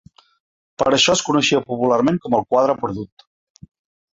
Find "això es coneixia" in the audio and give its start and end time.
0.99-1.61